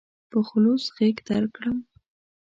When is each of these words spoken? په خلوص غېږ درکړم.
په 0.29 0.37
خلوص 0.47 0.83
غېږ 0.95 1.17
درکړم. 1.27 1.77